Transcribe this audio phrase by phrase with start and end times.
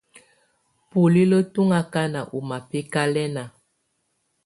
[0.89, 3.43] Bulilǝ́ tù ɔŋ akana ɔ mabɛkalɛna.